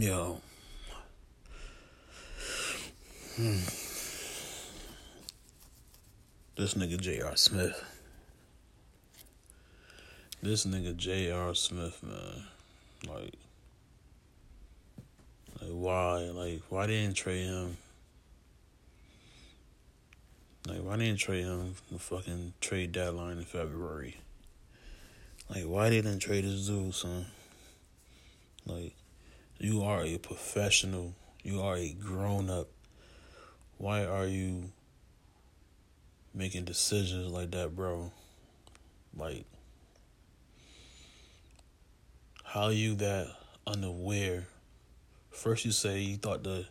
[0.00, 0.40] Yo.
[3.36, 3.58] Hmm.
[6.56, 7.36] This nigga J.R.
[7.36, 7.84] Smith.
[10.42, 11.54] This nigga J.R.
[11.54, 12.46] Smith, man.
[13.06, 13.34] Like,
[15.60, 16.30] like why?
[16.32, 17.76] Like, why didn't trade him?
[20.66, 24.16] Like, why didn't trade him the fucking trade deadline in February?
[25.50, 27.26] Like, why didn't trade his dude, son?
[28.64, 28.94] Like,
[29.60, 31.14] you are a professional.
[31.42, 32.68] You are a grown up.
[33.76, 34.72] Why are you
[36.34, 38.10] making decisions like that, bro?
[39.14, 39.44] Like,
[42.42, 43.28] how are you that
[43.66, 44.46] unaware?
[45.30, 46.64] First, you say you thought the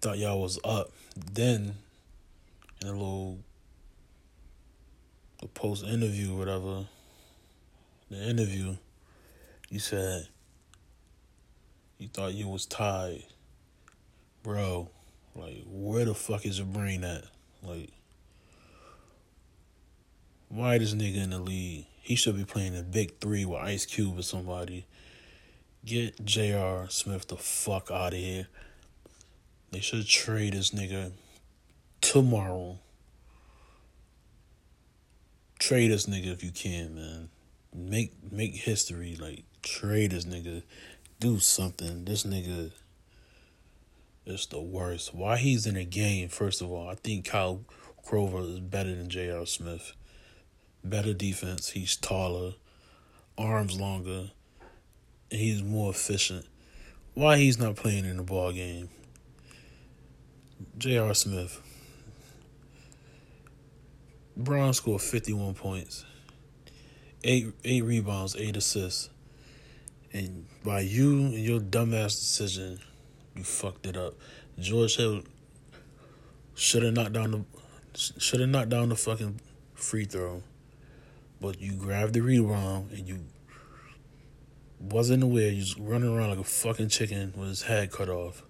[0.00, 0.92] thought y'all was up.
[1.16, 1.74] Then,
[2.80, 3.38] in a little
[5.40, 6.86] the post interview, whatever,
[8.08, 8.76] the interview,
[9.68, 10.28] you said
[12.00, 13.24] you thought you was tied,
[14.42, 14.88] bro.
[15.36, 17.24] Like, where the fuck is your brain at?
[17.62, 17.90] Like,
[20.48, 21.86] why this nigga in the league?
[22.00, 24.86] He should be playing the big three with Ice Cube or somebody.
[25.84, 26.88] Get J.R.
[26.88, 28.48] Smith the fuck out of here.
[29.70, 31.12] They should trade this nigga
[32.00, 32.78] tomorrow.
[35.58, 37.28] Trade this nigga if you can, man.
[37.72, 39.16] Make make history.
[39.20, 40.62] Like trade this nigga.
[41.20, 42.06] Do something.
[42.06, 42.72] This nigga
[44.24, 45.14] is the worst.
[45.14, 47.60] Why he's in a game, first of all, I think Kyle
[48.06, 49.44] Korver is better than J.R.
[49.44, 49.92] Smith.
[50.82, 51.68] Better defense.
[51.68, 52.54] He's taller,
[53.36, 54.30] arms longer,
[55.30, 56.46] he's more efficient.
[57.12, 58.88] Why he's not playing in the ball game?
[60.78, 61.12] J.R.
[61.12, 61.60] Smith.
[64.34, 66.06] Bron scored 51 points,
[67.24, 69.10] eight eight rebounds, eight assists.
[70.12, 72.80] And by you and your dumbass decision,
[73.34, 74.14] you fucked it up.
[74.58, 75.22] George Hill
[76.54, 77.44] should have knocked down the
[77.94, 79.40] should have knocked down the fucking
[79.74, 80.42] free throw,
[81.40, 83.18] but you grabbed the rebound and you
[84.78, 85.50] wasn't aware.
[85.50, 88.42] You was running around like a fucking chicken with his head cut off,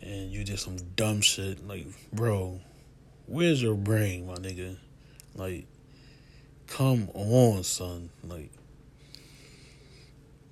[0.00, 1.66] and you did some dumb shit.
[1.66, 2.60] Like, bro,
[3.26, 4.76] where's your brain, my nigga?
[5.34, 5.66] Like,
[6.66, 8.10] come on, son.
[8.24, 8.50] Like,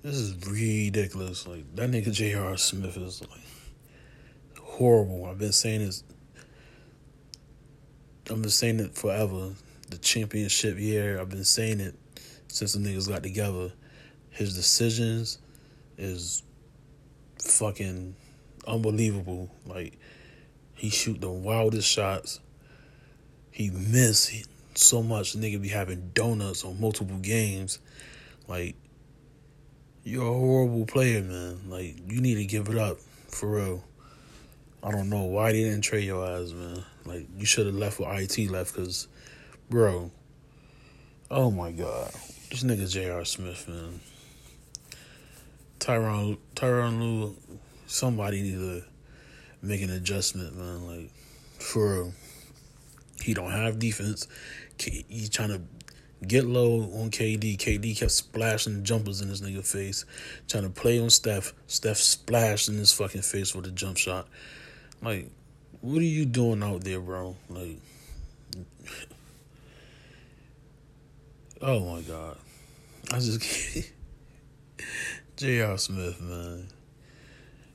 [0.05, 1.47] this is ridiculous.
[1.47, 2.57] Like, that nigga J.R.
[2.57, 5.25] Smith is like horrible.
[5.25, 6.03] I've been saying this.
[8.29, 9.53] I've been saying it forever.
[9.89, 11.95] The championship year, I've been saying it
[12.47, 13.71] since the niggas got together.
[14.29, 15.39] His decisions
[15.97, 16.43] is
[17.41, 18.15] fucking
[18.67, 19.49] unbelievable.
[19.65, 19.97] Like
[20.75, 22.41] he shoot the wildest shots.
[23.49, 24.45] He miss
[24.75, 25.33] so much.
[25.35, 27.79] Nigga be having donuts on multiple games.
[28.47, 28.75] Like
[30.05, 31.59] you're a horrible player, man.
[31.67, 33.83] Like you need to give it up for real.
[34.83, 36.85] I don't know why they didn't trade your ass, man.
[37.05, 39.07] Like you should have left with it left, cause,
[39.69, 40.11] bro.
[41.31, 42.11] Oh my god,
[42.51, 43.25] this nigga J.R.
[43.25, 43.99] Smith, man.
[45.79, 47.35] Tyronn Tyronn Lue,
[47.87, 48.83] somebody need to
[49.63, 50.87] make an adjustment, man.
[50.87, 51.11] Like
[51.59, 52.13] for real.
[53.21, 54.27] He don't have defense.
[54.77, 55.61] He's trying to
[56.27, 57.57] get low on KD.
[57.57, 60.05] KD kept splashing jumpers in this nigga face,
[60.47, 61.53] trying to play on Steph.
[61.67, 64.27] Steph splashed in his fucking face with a jump shot.
[65.01, 65.29] Like,
[65.81, 67.35] what are you doing out there, bro?
[67.49, 67.77] Like,
[71.61, 72.37] oh my god,
[73.11, 73.91] I just
[75.37, 75.77] J.R.
[75.77, 76.67] Smith, man.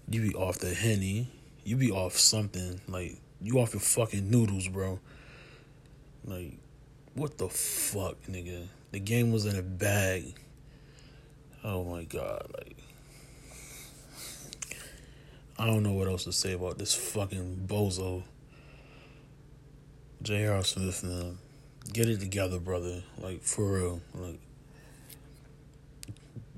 [0.09, 1.29] You be off the henny.
[1.63, 2.81] You be off something.
[2.89, 4.99] Like, you off your fucking noodles, bro.
[6.25, 6.55] Like,
[7.15, 8.67] what the fuck, nigga?
[8.93, 10.35] The game was in a bag.
[11.63, 12.77] Oh my god, like.
[15.59, 18.23] I don't know what else to say about this fucking bozo.
[20.23, 20.65] J.R.
[20.65, 21.37] Smith, man.
[21.93, 23.03] Get it together, brother.
[23.19, 24.01] Like, for real.
[24.15, 24.41] Like,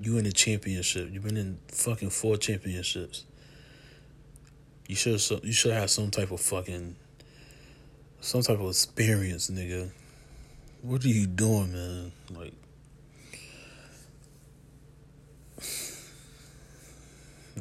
[0.00, 1.08] you in the championship.
[1.12, 3.24] You've been in fucking four championships.
[4.88, 6.96] You should you should have some type of fucking
[8.20, 9.90] some type of experience, nigga.
[10.82, 12.12] What are you doing, man?
[12.28, 12.54] Like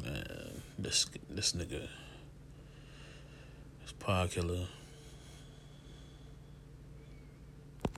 [0.04, 1.88] man, this this nigga
[3.84, 4.66] this pod killer